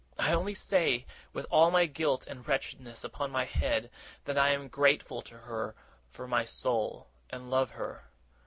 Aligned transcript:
I 0.17 0.33
only 0.33 0.55
say, 0.55 1.05
with 1.31 1.45
all 1.51 1.69
my 1.69 1.85
guilt 1.85 2.25
and 2.25 2.47
wretchedness 2.47 3.03
upon 3.03 3.29
my 3.29 3.45
head, 3.45 3.91
that 4.25 4.35
I 4.35 4.49
am 4.49 4.67
grateful 4.67 5.21
to 5.21 5.37
her 5.37 5.75
from 6.09 6.31
my 6.31 6.43
soul, 6.43 7.07
and 7.29 7.51
love 7.51 7.69
her. 7.69 8.09